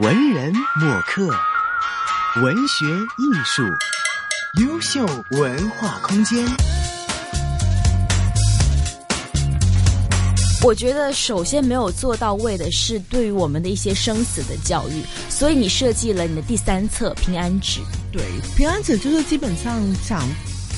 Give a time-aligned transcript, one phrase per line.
[0.00, 1.28] 文人墨客，
[2.40, 3.64] 文学艺术，
[4.62, 6.46] 优秀文化空间。
[10.62, 17.80] 我觉得首先没有做到位的是对于我们的一些生死的教育，所以你设计了你的第三册平安纸。
[18.12, 18.22] 对，
[18.56, 20.20] 平安纸就是基本上想。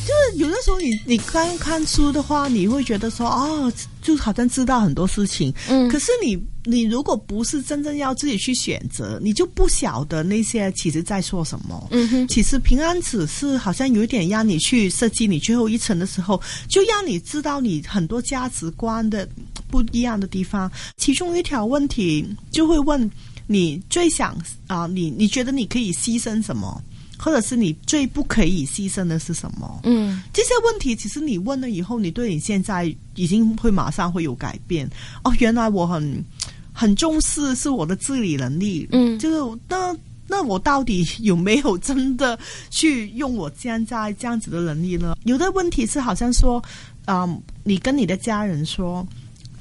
[0.06, 5.52] 就是有的时候，你你刚看书的话，你会觉得说，哦，就好像知道很多事情。
[5.68, 5.88] 嗯。
[5.88, 11.88] 可是你你如果不是真正要自己去选择，你就不晓得那些其实在说什么。
[11.90, 12.28] 嗯哼。
[12.28, 19.28] 其实平安纸是好像有一点让你去设计你最后一层的时候，就让你知道你很多价值观的
[19.68, 20.70] 不一样的地方。
[20.96, 23.10] 其中一条问题就会问
[23.46, 24.36] 你最想
[24.66, 26.82] 啊，你你觉得你可以牺牲什么？
[27.20, 29.80] 或者是你最不可以牺牲的是什么？
[29.84, 34.88] 嗯，这些问题其实你问了以后，你对你现在已经会马上会有改变。
[35.22, 36.24] 哦，原来我很
[36.72, 38.88] 很重视是我的自理能力。
[38.92, 39.94] 嗯，就是那
[40.26, 42.38] 那我到底有没有真的
[42.70, 45.16] 去用我现在这样子的能力呢？
[45.24, 46.62] 有的问题是好像说，
[47.06, 49.06] 嗯，你跟你的家人说。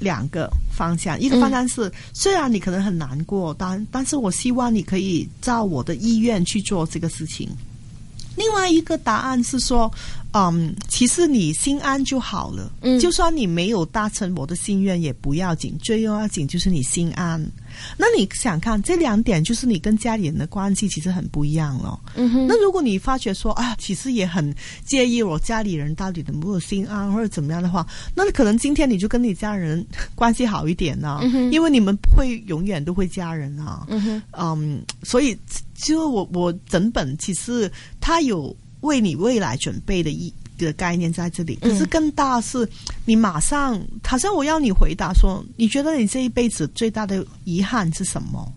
[0.02, 7.49] 两个方向，一个方向是，虽然你可能很难过，但但是我希望你可以照我的意愿去做这个事情。
[8.38, 9.91] 另外一个答案是说，
[10.33, 17.44] 嗯，其实你心安就好了，嗯，就算你没有达成我的心愿也不要紧，最要紧就是你心安。
[17.97, 21.99] 那你想看这两点，就是你跟家里人的关系其实很不一样了。
[22.16, 22.47] 嗯哼。
[22.47, 31.19] 那如果你发觉说啊，其实也很介意我家里人到底能不能心安或者怎么样的话，那可能今天你就跟你家人关系好一点呢。
[31.52, 33.86] 因为你们不会永远都会家人啊。
[33.88, 34.21] 嗯哼。
[34.33, 35.38] 嗯，所以
[35.75, 37.71] 就我我整本其实
[38.02, 42.67] 它有为你未来准备的一个概念在这里，可是更大是，
[43.05, 48.52] 你马上好像我要你回答说，你觉得你这一辈子最大的遗憾是什么？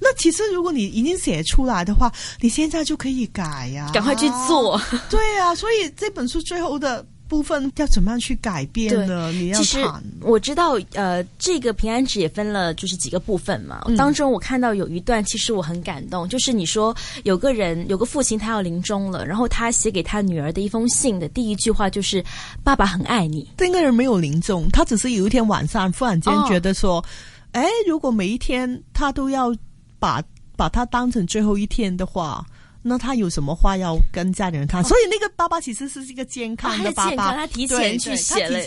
[0.00, 4.80] 那其实如果你已经写出来的话，你现在就可以改呀，赶快去做。
[5.08, 7.04] 对啊，所以这本书最后的。
[7.28, 9.30] 部分要怎么样去改变呢？
[9.32, 9.78] 你要其实
[10.20, 13.84] 我知道，呃，这个平安纸也分了就是几个部分嘛。
[13.96, 22.24] 当中我看到有一段，其实我很感动，就是你说有个人有个父亲他要临终了，然后他写给他女儿的一封信的第一句话就是
[22.62, 23.50] “爸爸很爱你”。
[23.58, 27.04] 这个人没有临终，他只是有一天晚上忽然间觉得说
[27.52, 29.54] ：“哎，如果每一天他都要
[29.98, 30.22] 把
[30.56, 32.46] 把他当成最后一天的话。”
[32.88, 34.82] 那他有什么话要跟家里人谈？
[34.84, 38.60] 所以那个爸爸其实是一个健康的爸爸，他提前去写了，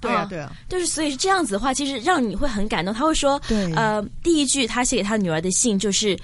[0.00, 2.92] 对啊对啊，就是所以是这样子的话，其实让你会很感动。
[2.92, 3.40] 他会说，
[3.74, 6.18] 呃，第一句他写给他女儿的信就是。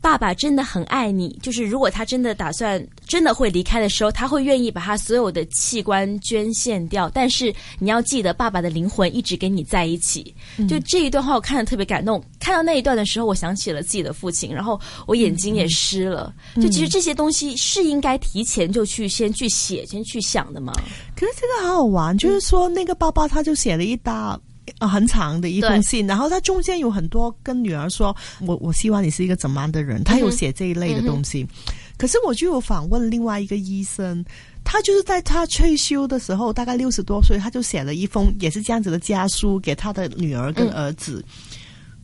[0.00, 7.10] 爸爸真的很爱你，就是如果他真的打算真的会离开的时候，他会愿意把他所有的器官捐献掉。
[7.10, 10.34] 但是你要记得，爸爸的灵魂一直跟你在一起。
[10.68, 12.22] 就这一段话，我看的特别感动。
[12.38, 16.32] 看到那一段的时候，我想起了自己的父亲，然后我眼睛也湿了。
[16.56, 20.72] 就其实这些东西是应该提前就去先去写，先去想的吗？
[21.14, 24.40] 可是这个好好玩，就是说那个爸爸他就写了一大。
[24.78, 28.14] 啊，很长的一封信，然后他中间有很多跟女儿说
[28.46, 31.46] ：“我我希望你是一个怎么样的人。”他有写这一类的东西。
[31.96, 34.24] 可是我就有访问另外一个医生，
[34.64, 41.22] 他就是在他退休的时候，大概六十多岁，他就写了一封也是这样子的家书给他的女儿跟儿子。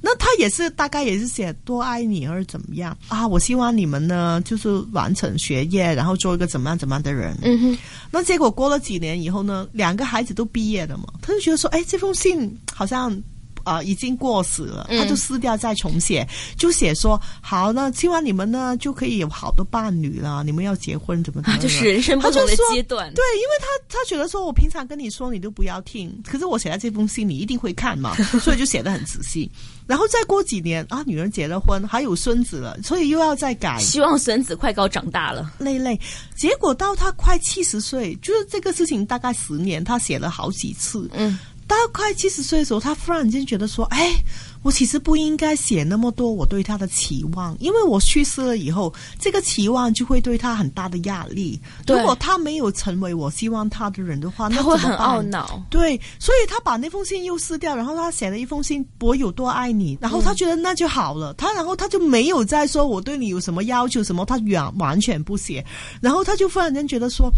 [0.08, 3.26] 那他也是大概也是写多爱你，或者怎么样啊？
[3.26, 7.36] 我希望你们呢，就是完成学业，然后做一个怎么样怎么样的人。
[7.42, 7.78] 嗯哼。
[8.12, 13.20] 那结果过了几年以后呢，两个孩子都毕业了嘛，他就觉得说，哎，这封信好像。
[13.66, 23.12] 啊，已经过时了，他就撕掉再重写，就写说好，呢希望你们呢就可以有好多伴侣了，你们要结婚怎么怎么，就是人生不同的阶段。
[23.12, 29.50] 对，因为他他觉得说我平常跟你说你都不要听，可是我写在这封信你一定会看嘛， 所以就写的很仔细。
[29.84, 35.52] 然后再过几年啊，女人结了婚，还有孙子了，所以又要再改，希望孙子快高长大了。
[35.58, 36.00] 累累，
[36.36, 41.10] 结果到他快七十岁，就是这个事情大概十年，他写了好几次。
[41.14, 41.36] 嗯。
[41.66, 44.14] 到快七十岁的时候，他忽然间觉得说：“哎，
[44.62, 51.60] 我其实不应该写那么多我对他的期望，因为我去世了以后，这个期望就会对他很大的压力。
[51.86, 55.60] 如果他没有成为我希望他的人的话，他会很懊恼。
[55.68, 59.98] 对，所以他把那封信又撕掉，然后他写了一封信：我有多爱你。
[60.00, 65.64] 然后他觉得那就好了，他然后他就没有再说我对你有什么要求什么，他完完全不写。
[66.00, 67.28] 然后他就忽然间觉得说。”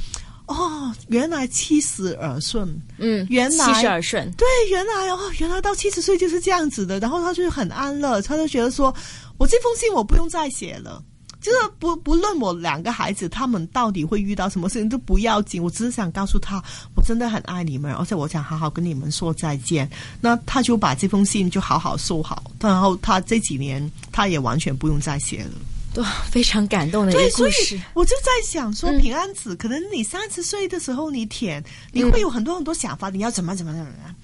[0.49, 2.67] 哦，原来七十而顺，
[2.97, 6.99] 嗯，原来七十而顺，对，原来哦，原来到七十岁就是这样子的。
[6.99, 8.93] 然后他就很安乐，他就觉得说，
[9.37, 11.03] 我这封信我不用再写了，
[11.43, 16.65] 就是不不论我两个孩子他们到底会遇到什么事情都不要紧，我只是想告诉他，
[16.97, 19.87] 我真的很爱你们，而且我想好好跟你们说再见。
[20.19, 25.51] 那他就把这封信就好好收好，然后他这几年他也完全不用再写了。
[25.95, 27.81] 对，非常感动的一个故事。
[27.95, 31.63] 我就在想说，平安子，可能你三十岁的时候你舔，
[31.93, 34.15] 你会有很多很多想法，你要怎么怎么怎么样。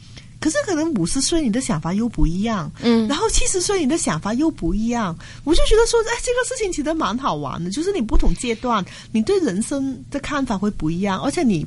[0.40, 11.66] 可是可能五十岁你的想法又不一样，嗯，然后七十岁你的想法又不一样，我就觉得说，哎，这个事情其实蛮好玩的，就是你不同阶段，你对人生的看法会不一样，而且你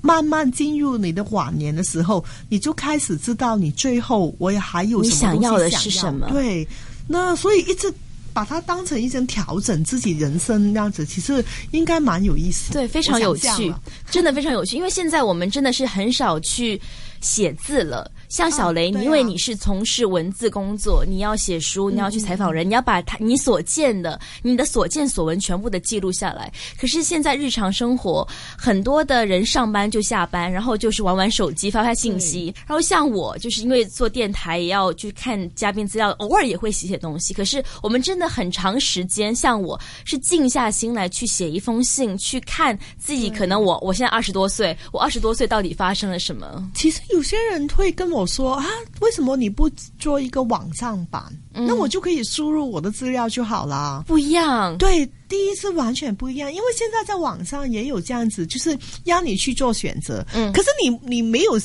[0.00, 6.66] 慢慢进入你的晚年的时候，你就开始知道你最后我也还有你想要的是什么，对，
[7.06, 7.94] 那所以一直。
[8.36, 13.72] 把它当成一种调整自己人生那样子，其实应该蛮有意思，对，非常有趣，
[14.10, 14.76] 真的非常有趣。
[14.76, 16.78] 因为现在我们真的是很少去
[17.22, 18.10] 写字了。
[18.28, 26.52] 像小雷，因为你是从事文字工作，你要写书，你要去采访人，你要把他你所见的、你的所见所闻全部的记录下来。
[26.80, 28.26] 可是现在日常生活，
[28.56, 32.54] 很多的人上班就下班，然后就是玩玩手机、发发信息。
[32.66, 37.34] 然后像我，就是因为做电台，也要去看嘉宾资料，偶尔也会写写东西。
[37.34, 43.30] 可是我们真的很长时间，像我是静下心来去写一封信，去看自己。
[43.30, 46.70] 可能我我现在二十多岁，我二十多岁到底发生了什么？
[46.74, 48.64] 其实有些人会跟我说啊，
[49.00, 49.68] 为什么你不
[49.98, 51.24] 做一个网上版？
[51.52, 54.04] 那我就可以输入我的资料就好了。
[54.06, 60.24] 不一样，对，第一次完全不一样，因为现在在网上也有这样子，就是让你去做选择。
[60.32, 61.60] 嗯，可是你你没有，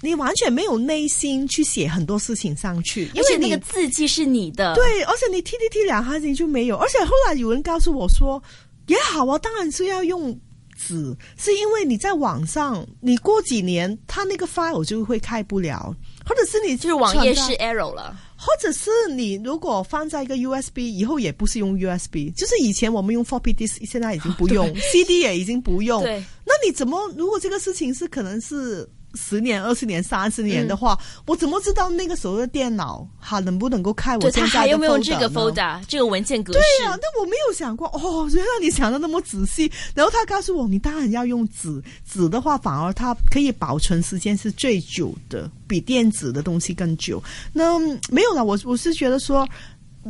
[0.00, 4.74] 你完全没有内心去写很多事情上去，因为那个字迹是你的。
[4.74, 6.76] 对，而且你 T T T 两行字就没有。
[6.76, 8.42] 而且后来有人告诉我说，
[8.88, 10.36] 也好啊，当然是要用。
[10.76, 15.94] 纸是因为你在网上，你过几年，它那个 file 就会开不了，
[16.26, 28.88] 或者是你就是网页是 error 了，或者是你如果放在一个 USB，以后也不是用 USB，就是以前我们用 floppy disk，现在已经不用， CD 也已经不用，对，那你怎么如果这个事情是可能是？
[29.14, 36.58] 十年、二十年、三十年的话，我怎么知道那个时候的电脑还能不能够开我现在的还有没有这个 folder 这个文件格式？
[36.58, 39.70] 对呀，那我没有想过哦，原来你想的那么仔细。
[39.94, 47.22] 然后他告诉我，你当然要用纸，纸的话反而它可以保存时间是最久的，比电子的东西更久。
[47.52, 47.78] 那
[48.10, 49.48] 没有了，我我是觉得说，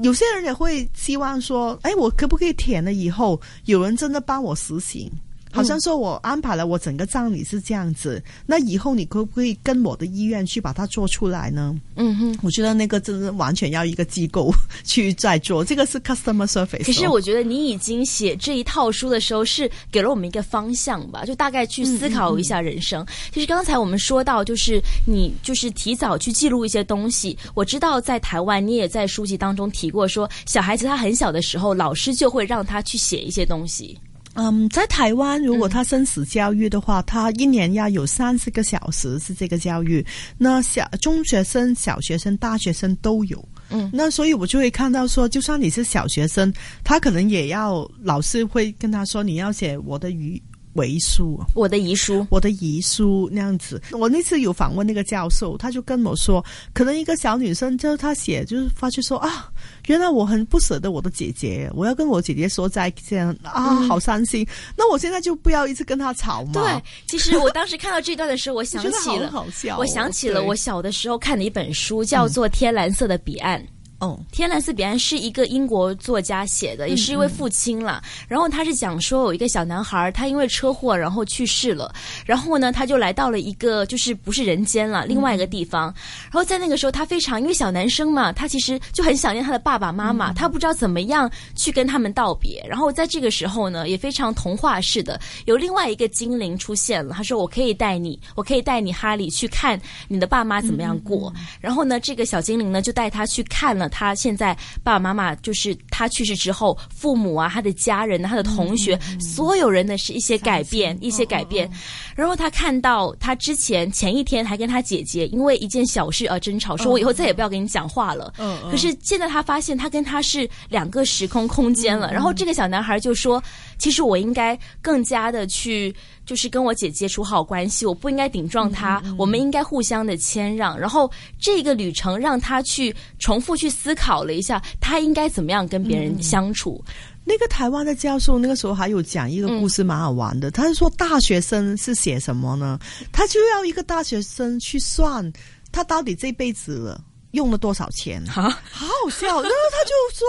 [0.03, 5.11] 有些人也会希望说，哎，我可不可以填了以后，有人真的帮我实行？
[5.55, 11.75] 好像说我安排了我整个葬礼是这样子，那以后你可不可以跟我的意愿去把它做出来呢？
[11.97, 14.53] 嗯哼，我觉得那个真的完全要一个机构
[14.85, 16.85] 去在做，这个是 customer service。
[16.85, 23.06] 可是我觉得你已经写这一套书的时候，是给了我们一个方向吧，就大概去思考一下人生。
[23.33, 27.37] 其实刚才我们说到，就是你就是提早去记录一些东西。
[27.55, 33.99] 我知道在台湾，你也在书籍当中提过，说小孩子他很小的时候，老师就会让他去写一些东西。
[34.35, 40.05] 嗯，在台湾，如果他生死教育的话，他一年要有三十个小时是这个教育。
[40.37, 43.43] 那小中学生、小学生、大学生都有。
[43.71, 46.53] 嗯，那所以我就会看到说，就算你是小学生，
[46.83, 50.43] 他可能也要老师会跟他说，你要写我的语。
[50.82, 53.81] 遗书，我的遗书，我的遗书那样子。
[53.93, 56.43] 我那次有访问那个教授，他就跟我说，
[56.73, 59.50] 可能一个小女生就是她写，就是发去说啊，
[59.87, 64.47] 原来我很不舍得我的姐姐，我要跟我姐姐说再见啊，好伤心。
[64.76, 66.53] 那我现在就不要一直跟她吵嘛。
[66.55, 73.61] 对，其实我当时看到这段的时候，我想起了， 好笑，我想起了我小的时候看的一本书，叫做《天蓝色的彼岸》。
[74.05, 78.03] 哦，《天蓝色彼岸》是一个英国作家写的，也是一位父亲了。
[78.29, 81.91] 然后他是讲说，有一个小男孩，他因为车祸然后去世了。
[82.27, 85.84] 然后呢，他就来到了一个就是不是人间了，另外一个地方。
[86.25, 92.63] 然后在那个时候，他非常因为小男生嘛，他其实就很想念他的爸爸妈妈，他不知道怎么样去跟他们道别。
[92.69, 97.15] 然后在这个时候呢，也非常童话式的，有另外一个精灵出现了。
[97.15, 103.89] 他说：“我可以带你，我可以带你哈利去看你的爸妈怎么样过。”然后呢，这个小精灵呢就带他去看了。
[103.94, 111.70] 他现在爸爸妈妈就是他去世之后，父母啊，他的家人、他的同学，所有人的是一些改变，一些改变。
[112.17, 118.34] 然后他看到他之前前一天还跟他姐姐因为一件小事而争吵，说我以后再也不要跟你讲话了。
[118.39, 122.13] 嗯可是现在他发现他跟他是两个时空空间了。
[122.13, 123.41] 然后这个小男孩就说
[123.79, 130.79] ：“其实我应该更加的去。”就是跟我姐姐处好关系，我不应该顶撞她，我们应该互相的谦让。
[130.79, 136.83] 然后这个旅程让他去重复去思考了一下，他应该怎么样跟别人相处。
[137.25, 140.51] 那个台湾的教授那个时候还有讲一个故事，蛮好玩的。
[140.51, 142.79] 他是说大学生是写什么呢？
[143.13, 145.33] 他就要一个大学生去算
[145.73, 146.97] 他到底这辈子
[147.33, 148.25] 用了多少钱。
[148.27, 149.27] 哈，好好笑。
[149.27, 150.27] 然后他就说。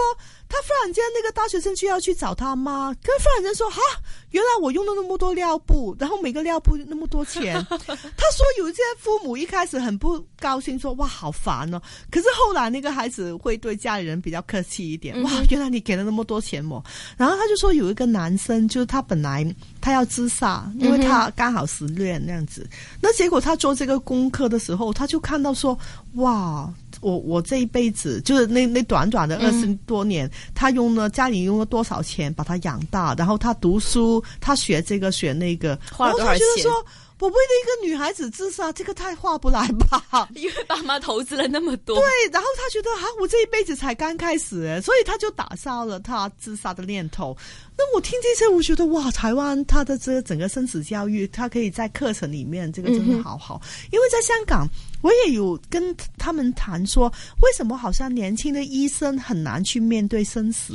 [0.48, 3.80] 他忽然间那个大学生就要去找他妈，跟忽然间说哈。
[4.30, 7.54] 原来我用了那么多尿布，然后每个尿布那么多钱。
[7.70, 11.80] 他说有一些父母一开始很不高兴，说哇好烦哦。
[12.10, 15.20] 可是后来那个孩子会对家里人比较客气一点。
[15.22, 16.84] 哇，原来你给了那么多钱我。
[17.16, 19.46] 然后他就说有一个男生，就是他本来
[19.80, 22.68] 他要自杀，因为他刚好失恋那样子。
[23.00, 25.78] 那结果他做这个功课的时候，他就看到说
[26.14, 26.70] 哇。
[27.06, 36.42] 我我这一辈子就是那那短短的二十多年，他用了家里用了多少钱把他养大，然后他读书，他学这个学那个，花了多少钱？
[37.18, 40.28] 我为了一个女孩子自杀，这个太划不来吧？
[40.34, 41.96] 因为爸妈投资了那么多。
[41.96, 47.34] 对，然后他觉得啊，我这一辈子才刚开始，所以他就打消了他自杀的念头。
[47.78, 53.62] 那我听这些，我觉得哇，台湾他的这个整个生死教育，他可以在课程里面，这个真的好好。
[53.90, 54.68] 因为在香港，
[55.06, 57.06] 我也有跟他们谈说，
[57.40, 60.74] 为什么好像年轻的医生很难去面对生死。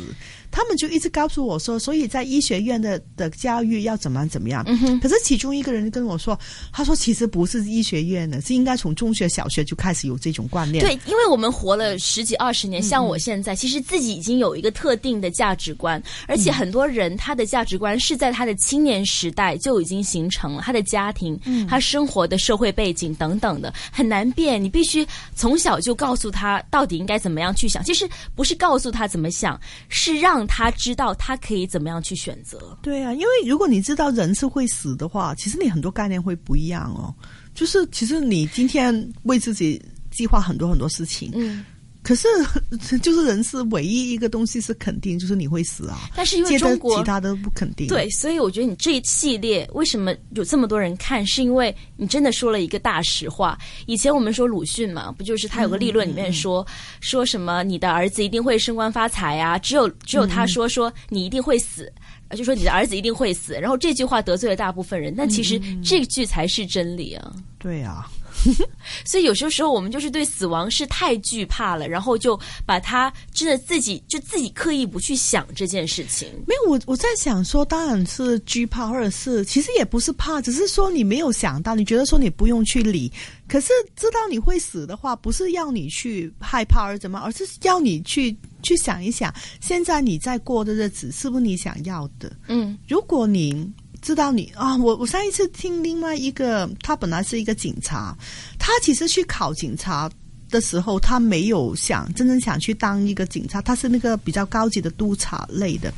[0.50, 4.66] 他们就一直告诉我说，所以在医学院的的教育要怎么怎么样。
[5.02, 6.38] 可是其中一个人跟我说，
[6.74, 10.84] 他说其实不是医学院的，是应该从中学、小学就开始有这种观念。
[10.84, 24.64] 对，因为我们活了十几二十年，像我现在，其实自己已经有一个特定的价值观，而且很多人他的价值观是在他的青年时代就已经形成了，他的家庭、他生活的社会背景等等的很难变。
[24.64, 27.84] 你必须从小就告诉他到底应该怎么样去想。
[27.84, 29.58] 其实不是告诉他怎么想，
[29.90, 30.42] 是让。
[30.52, 32.78] 他知道他可以怎么样去选择？
[32.82, 37.14] 对啊，因为如果你知道人是会死的话，其实你很多概念会不一样哦。
[37.54, 41.64] 就是其实你今天为自己计划很多很多事情，嗯。
[42.12, 46.10] 可是， 就是人是唯一一个东西是肯定，就是你会死啊。
[46.14, 53.58] 但是因为中国其他的不肯定，对，所以我觉得你这一系列为什么有这么多人看，是因为你真的说了一个大实话。
[53.86, 56.68] 以前我们说鲁迅嘛，不就是他有个立论里面说
[57.00, 59.58] 说什么你的儿子一定会升官发财啊？
[59.58, 61.90] 只有只有他说说你一定会死，
[62.36, 63.54] 就说你的儿子一定会死。
[63.54, 67.32] 然后这句话得罪了大部分人，但其实这句才是真理啊。
[67.58, 68.12] 对啊。
[69.06, 76.28] 所以有些时候我们就是对死亡是太惧怕了，然后就把它真的自己就自己刻意不去想这件事情。
[76.48, 83.12] 没有，我我在想说，当然是惧怕，或者是其实也不是怕，只是说你没有想到，你觉得说你不用去理。
[83.48, 92.32] 可是知道你会死的话，不是要你去害怕而怎么，而是要你去去想一想，现在你在过的日子是不是你想要的？
[92.48, 93.70] 嗯，如果你。
[94.02, 98.16] 知道你啊，我我上一次听另外一个，他本来是一个警察，
[98.58, 100.10] 他其实去考警察。
[100.52, 105.94] 的时候，他没有想真正想去当一个警察，他是那个比较高级的督察类的。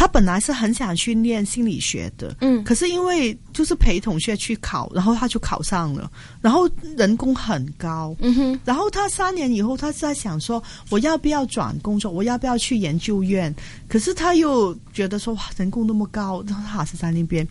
[0.00, 6.66] 他本来是很想去念心理学的，嗯，可是因为就是陪同学去考，然后他就考上了，然后
[6.96, 8.60] 人工很高，嗯哼。
[8.64, 13.54] 然后他三年以后，他是在想说，我要不要转工作，我要不要去研究院？
[13.88, 17.46] 可是他又觉得说，哇，人工那么高，然后他还是在那边。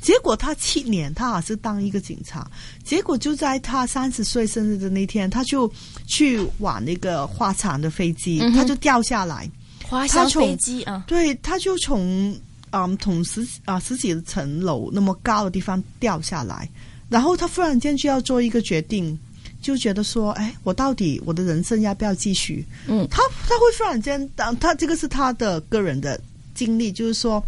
[0.00, 2.50] 结果他七年，他还是当一个警察。
[2.82, 5.72] 结果就在他三十岁生日的那天，他就
[6.04, 9.48] 去往那个花场的飞机，他就掉下来。
[9.92, 12.34] 花香飞机啊，对，他就从
[12.70, 16.66] 嗯从十啊十几层楼那么高的地方掉下来，
[17.10, 19.18] 然后他忽然间就要做一个决定，
[19.60, 22.64] 就觉得说，哎，我到底我的人生要不要继续？
[22.86, 26.18] 嗯，他他会忽然间，当他这个是他的个人的
[26.54, 27.44] 经历，就是说。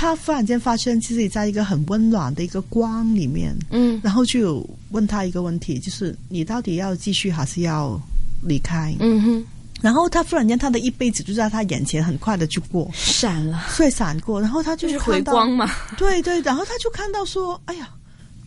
[0.00, 8.00] 他忽然间发现自己在一个很温暖的一个光里面，嗯，然后就问他一个问题，就是你到底要继续还是要
[8.40, 8.94] 离开？
[9.00, 9.44] 嗯哼，
[9.80, 17.88] 然后他突然间他的一辈子就在他眼前很快的就过闪了，会，闪过，然后他就是回光嘛，对对，然后他就看到说，哎呀。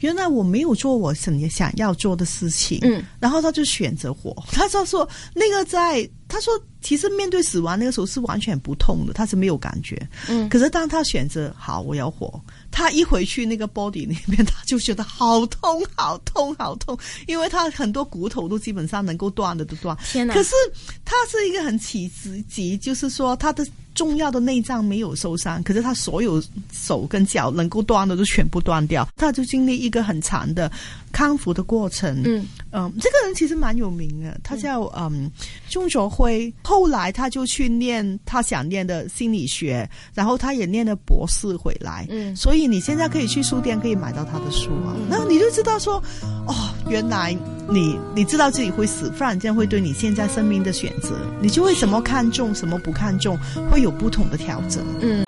[0.01, 4.35] 原来我没有做我想想要做的事情，嗯，然后他就选择活。
[4.51, 10.47] 他就说那个在，他说其实面对死亡那个时候是完全不痛的，他是没有感觉，嗯。
[10.47, 16.97] 可是当他选择好我要活，他一回去那个 body 里面，他就觉得好痛好痛好痛，
[17.27, 19.97] 因为他很多骨头都基本上能够断的都断。
[20.05, 20.33] 天哪！
[20.33, 20.55] 可是
[21.03, 22.09] 他是一个很奇
[22.49, 23.67] 迹，就是说他的。
[23.93, 30.71] 重要的内脏没有受伤，可是他所有手跟脚能够断的都全部断掉，他就经历一个很长的
[31.11, 32.21] 康复的过程。
[32.25, 35.29] 嗯嗯，这个人其实蛮有名的，他叫嗯
[35.69, 36.53] 钟卓辉。
[36.63, 42.07] 后来他就去念他想念的心理学，然后他也念了博士回来。
[42.09, 46.01] 嗯，所以你现在可以去书店可以买到他的书啊，那你就知道说，
[46.47, 46.55] 哦，
[46.89, 47.37] 原来
[47.71, 53.37] 你你知道自己会死，忽然间会对你现在生命的选择，你就会什么看重，什么不看重，
[53.69, 53.81] 会。
[53.81, 54.85] 有不同的调整。
[55.01, 55.23] 嗯，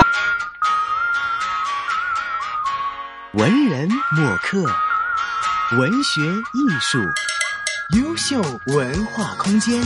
[3.34, 4.64] 文人墨客，
[5.80, 7.00] 文学艺术，
[7.98, 9.82] 优秀文化空间。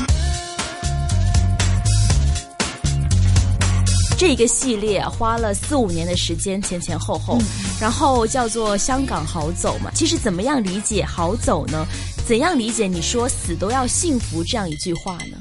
[4.18, 7.40] 这个系列花了四五年的时间，前前后后，
[7.80, 9.90] 然后叫做《香港好走》嘛。
[9.96, 11.88] 其实怎么样理解“好走”呢？
[12.28, 15.38] 怎样理解你说“死都要幸福”这样一句话呢？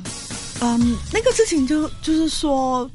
[0.60, 2.88] 嗯，那个事情就就是说，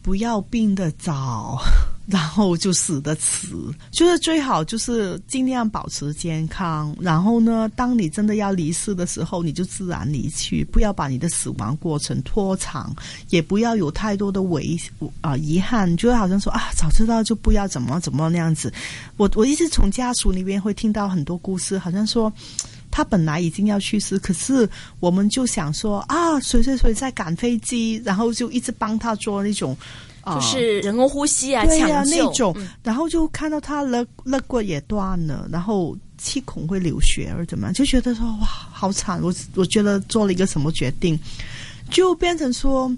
[0.00, 1.60] 不要病的早。
[2.06, 3.46] 然后就死的迟，
[3.92, 6.92] 就是最好就是尽量保持健康。
[6.98, 12.92] 然后呢，当你真的要离世的时候，你就自然离去，不要把你的死亡过程拖长，
[13.28, 14.80] 也不要有太多的遗
[15.20, 15.96] 啊遗憾。
[15.96, 18.72] 就好像说啊，早知道就不要怎么怎么那样子。
[19.16, 22.32] 我我一直从家属那边会听到很多故事，好像说
[22.90, 24.68] 他本来已经要去世，可是
[24.98, 29.76] 我们就想说啊，谁谁谁在赶飞机，然后就一直帮他做那种。
[30.26, 39.18] 就是人工呼吸啊，对啊，那种，然后就看到他肋肋骨也断了，然后气孔会流血，而怎么样，就觉得说哇，好惨！
[39.22, 41.18] 我我觉得做了一个什么决定，
[41.90, 42.94] 就变成说，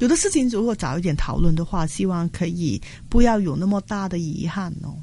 [0.00, 4.94] 有的事情如果早一点讨论的话，希望可以不要有那么大的遗憾哦。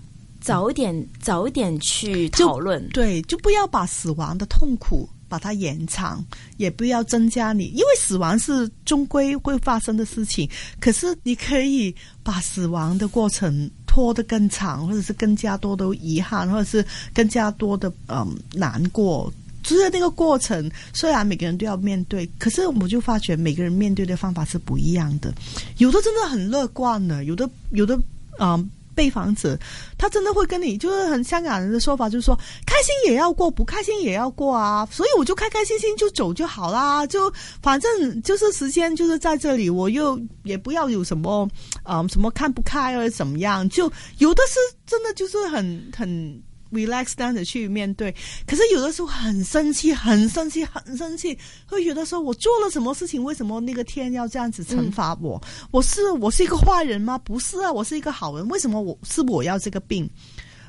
[0.43, 5.09] 早一点，早一点去讨论，对，就不要把死亡的痛苦。
[5.29, 6.23] 把它延长，
[6.57, 10.47] 也不要增加你，因为死亡是终归会发生的事情。
[10.79, 16.85] 可是你可以把死亡的过程拖得更长，或者是更加多的遗憾，或者是
[17.15, 19.33] 更加多的嗯难过。
[19.63, 25.33] 就是那个过程，虽然每个人都要面对，可是我就发觉每个人面对的方法是不一样的。
[25.79, 27.99] 有的真的很乐观的，有的有的
[28.37, 28.69] 嗯。
[28.95, 29.59] 被房子，
[29.97, 32.35] 他真的会跟你，就是很香港人的说法，就是说
[32.65, 34.87] 开心也要过，不开心也要过啊。
[34.91, 37.31] 所以我就开开心心就走就好啦，就
[37.61, 41.47] 反正就是时间就是在这里，我又也不要有什么
[41.83, 46.41] 啊什么看不开或者怎么样，就有的是真的就是很很。
[46.73, 48.13] Relax down 的去面对，
[48.45, 51.37] 可是有的时候很生气，很生气，很生气，
[51.67, 55.41] 会觉得说我做了什么事情，为什么那个天要这样子惩罚我？
[55.71, 57.17] 我是我是一个坏人吗？
[57.19, 60.09] 不是啊，我是一个好人，为什么我是我要这个病？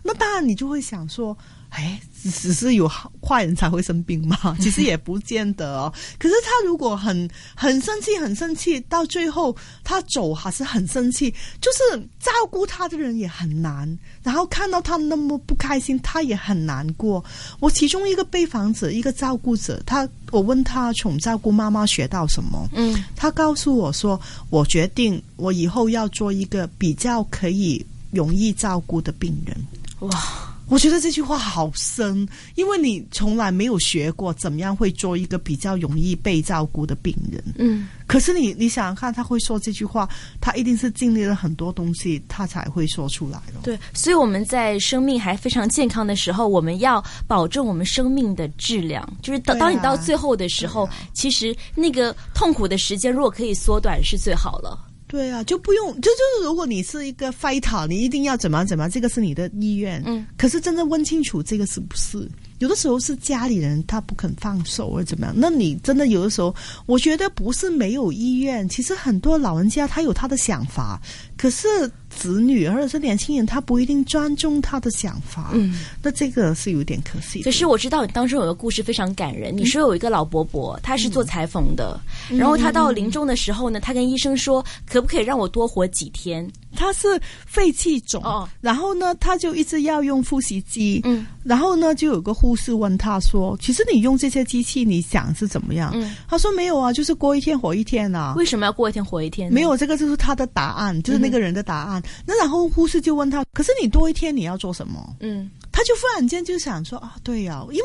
[0.03, 1.37] 那当然你就会想说。
[1.75, 2.89] 哎，只是有
[3.21, 4.57] 坏人才会生病吗？
[4.63, 5.93] 其实也不见得哦。
[6.21, 13.99] 可是他如果很很生气，很生气，到最后他走还是很生气，就是照顾他的人也很难。
[14.23, 17.23] 然后看到他那么不开心，他也很难过。
[17.59, 22.69] 我其中一个被访者，一个照顾者，他我问他从照顾妈妈学到什么？
[22.73, 29.57] 嗯，他告诉我说，我决定我以后要做一个比较可以容易照顾的病人。
[30.01, 30.44] 哇！
[30.69, 37.43] 我觉得这句话好深，因为你从来没有学过怎么样会做一个比较容易被照顾的病人。
[37.59, 40.09] 嗯，可是你你想想看，他会说这句话，
[40.41, 43.61] 他一定是经历了很多东西，他才会说出来的。
[43.63, 49.07] 对，所以我们在生命还非常健康的时候，我们要保证我们生命的质量。
[49.21, 54.79] 就是当当你到最后的时候，其实那个痛苦的时间如果可以缩短，是最好了。
[55.15, 60.03] 对啊，就不用，就就是如果你是一个 fighter，你一定要怎么怎么，这个是你的意愿。
[60.05, 62.29] 嗯，可是真正问清楚这个是不是？
[62.65, 66.55] 有的时候是家里人他不肯放手或者怎么样，那你真的有的时候，
[66.87, 70.99] 我觉得不是没有意愿，其实很多老人家他有他的想法，
[71.37, 71.69] 可是
[72.09, 77.43] 子女或者是年轻人他不一定尊重他的想法，嗯，那这个是有点可惜。
[77.43, 82.01] 可是我知道你当中有个故事非常感人，你说有一个老伯伯，他是做裁缝的，
[82.31, 86.51] 然后他到临终的时候呢，他跟医生说，可不可以让我多活几天？
[86.77, 88.23] 他是肺气肿，
[88.61, 99.53] 然后呢，他就一直要用呼吸机，嗯，然后呢，就有个护士问他说：“其实你用这些机器，你想是怎么样？”嗯，他说：“没有啊，就是过一天活一天啊。”为什么要过一天活一天？
[99.53, 102.03] 没有，这个就是他的答案，就是那个人的答案。
[102.27, 107.85] 那然后护士就问他：“可是你多一天你要做什么？”嗯，他就忽然间就想说：“啊，对呀，因为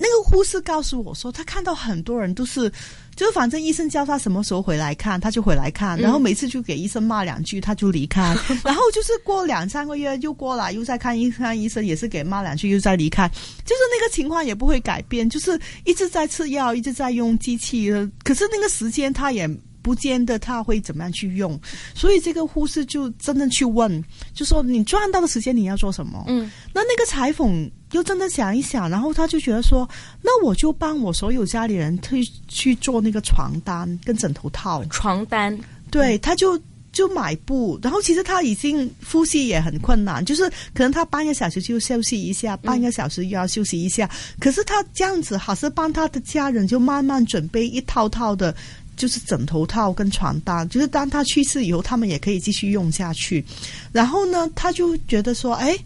[0.00, 2.72] 那个护士告诉我说，他看到很多人都是。”
[3.16, 8.34] 就是反正医生叫他什么时候回来看，他就回来看，然后每次就给医生骂两句，他就离开。
[8.64, 13.28] 然后就是过两三个月又过来，又再看医生，医生也是给骂两句，又再离开。
[13.28, 17.90] 就是那个情况也不会改变，就是一直在吃药，一直在用机器。
[18.24, 19.46] 可是那个时间他也
[19.82, 21.60] 不见得他会怎么样去用，
[21.94, 26.24] 所以这个护士就真的去问，就说你赚到的时间你要做什么？
[26.28, 27.70] 嗯，那那个裁缝。
[27.92, 29.88] 又真的想一想，然后他就觉得说，
[30.22, 34.84] 那我就帮我所有家里人去去做那个床单跟枕头套。
[34.90, 35.58] 床单，
[35.90, 36.60] 对，他就
[36.92, 44.08] 就买布，然后其实他已经呼吸也很困难，就是可能他半个小时就休息一下，半个小时又要休息一下。
[44.38, 48.54] 可是他这样子，还是帮他的家人就慢慢准备一套套的，
[48.96, 53.44] 就是枕头套跟床单，就是当他去世以后，他们也可以继续用下去。
[53.90, 55.76] 然后呢，他就觉得说，哎。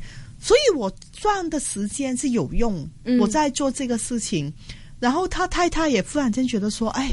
[0.41, 0.93] 所以我
[1.25, 2.87] 赚的时间是有用，
[3.19, 4.53] 我在做这个事情，
[5.01, 7.11] 然后他太太也忽然间觉得说，哎。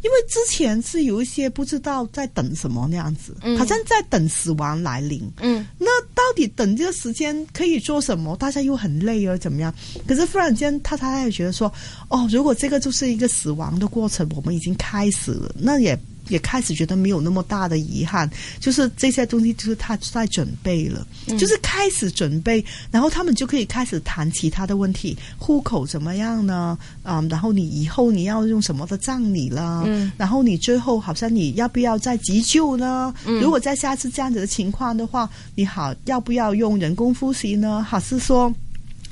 [0.00, 5.28] 因为之前是有一些不知道在等什么那样子，好像在等死亡来临。
[5.40, 8.36] 嗯，那到底等这个时间可以做什么？
[8.36, 9.74] 大家又很累啊，怎么样？
[10.06, 11.66] 可是忽然间，他太太也觉得说，
[12.10, 15.98] 哦，如果这个就是一个死亡的过程，我们已经开始了，那也。
[16.28, 18.28] 也开始觉得没有那么大的遗憾，
[18.60, 21.06] 就是这些东西就是他在准备了，
[21.38, 26.78] 就是开始准备，然后他们就可以开始谈其他的问题，户口怎么样呢？
[27.02, 29.82] 啊，然后你以后你要用什么的葬礼啦？
[29.86, 33.12] 嗯，然后你最后好像你要不要再急救呢？
[33.26, 37.82] 嗯，如果在下次这样子的情况的话，你好要不要用人工呼吸呢？
[37.82, 38.52] 还是说？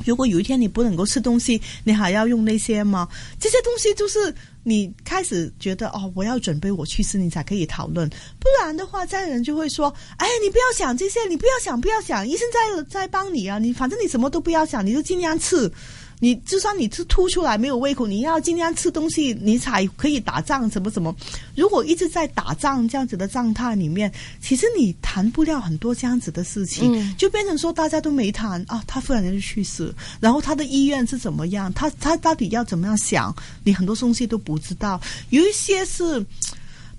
[0.05, 3.09] 如果有一天你不能够吃东西，你还要用那些吗？
[3.41, 8.09] 这些东西就是你开始觉得哦，我要准备我去世，你才可以讨论。
[8.39, 15.71] 不然的话，家人就会说：“哎，你不要想这些，你不要想，不要想，医生在在帮你啊，你反正你什么都不要想，你就尽量吃。”
[16.19, 21.15] 你就算你是吐出来没有胃口，你要尽量吃东西，你才可以打仗，怎么怎么。
[21.55, 35.01] 如果一直在打仗这样子的状态里面，其实你谈不了很多这样子的事情，就变成说大家都没谈啊，他忽然间就去世，然后他的意愿是怎么样，他他到底要怎么样想，你很多东西都不知道，
[35.31, 36.25] 有一些是。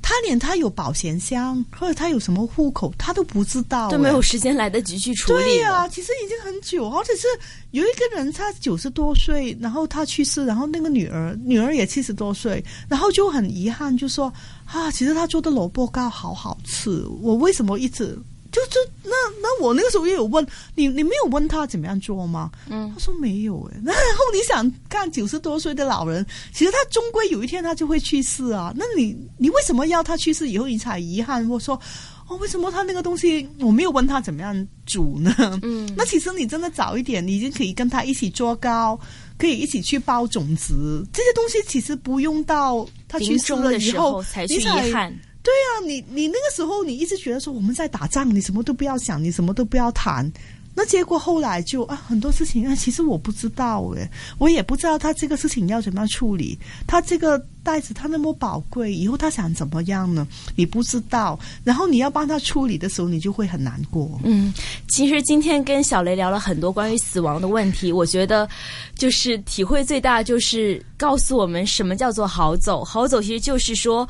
[0.07, 5.43] 他连他有保险箱或者他有什么户口，他都不知道，都没有时间来得及去处理。
[5.43, 7.27] 对呀，其实已经很久，而且是
[7.71, 14.31] 有一个人他九十多岁，然后他去世，然后那个女儿女儿也七十多岁，然后就很遗憾，就说
[14.63, 18.17] 啊，其实他做的萝卜糕好好吃，我为什么一直。
[18.57, 22.49] 就就那那我那个时候也有问你，你没有问他怎么样做吗？
[22.69, 23.79] 嗯，他说没有哎。
[23.85, 28.73] 然后你想看九十多岁的老人，其实他终归有一天他就会去世啊。
[28.75, 31.47] 那你你为什么要他去世以后你才遗憾？
[31.49, 31.79] 我说
[32.27, 35.33] 哦，为什么他那个东西我没有问他怎么样煮呢？
[35.61, 38.99] 嗯， 那其实你真的早一点，你已经可以跟他一起做糕，
[39.37, 45.13] 可以一起去包种子，这些东西其实不用到他去世了以后才去遗憾。
[45.47, 50.29] 对啊，你你那个时候你一直觉得说我们在打仗，你什么都不要想，你什么都不要谈。
[50.75, 54.05] 那结果后来就啊很多事情啊，其实我不知道诶，
[54.39, 56.59] 我也不知道他这个事情要怎么样处理。
[56.85, 60.27] 他这个袋子他那么宝贵，以后他想怎么样呢？
[60.57, 61.39] 你不知道。
[61.63, 64.19] 然后你要帮他处理的时候，你就会很难过。
[64.25, 64.53] 嗯，
[64.89, 68.47] 其实今天跟小雷聊了很多关于死亡的问题，我觉得
[68.95, 72.83] 就是体会最大就是告诉我们什么叫做好走。
[72.83, 74.05] 好走其实就是说，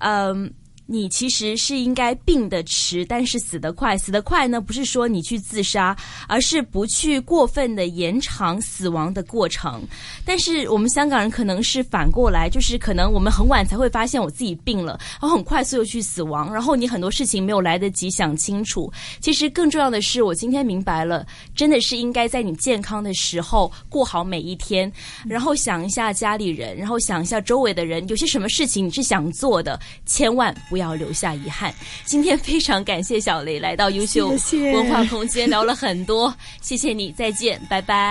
[0.00, 0.52] 嗯。
[0.86, 3.96] 你其实是应该病的迟，但是死得快。
[3.96, 5.96] 死得快呢，不是说你去自杀，
[6.28, 9.82] 而是不去过分的延长死亡的过程。
[10.24, 18.92] 但是我们香港人可能是反过来，就是可能我们很晚才会发现我自己病了，然后很快速又去死亡，然后你很多事情没有来得及想清楚。
[19.20, 24.92] 其实更重要的是，我今天明白了，真的是应该在你健康的时候过好每一天，
[25.26, 30.52] 然后想一下家里人，然后想一下周围的人，有些什么事情你是想做的，千万。
[30.72, 31.70] 不要留下遗憾。
[32.06, 34.30] 今天非常感谢小雷来到优秀
[34.72, 38.10] 文化空间，聊了很多，谢谢你，再见，拜拜。